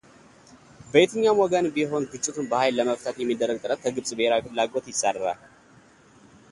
በየትኛውም 0.91 1.41
ወገን 1.43 1.65
ቢሆን 1.75 2.07
ግጭቱን 2.13 2.47
በኃይል 2.51 2.75
ለመፍታት 2.79 3.19
የሚደረግ 3.23 3.59
ጥረት 3.63 3.83
ከግብጽ 3.83 4.09
ብሔራዊ 4.17 4.41
ፍላጎት 4.47 4.87
ይጻረራል። 4.93 5.41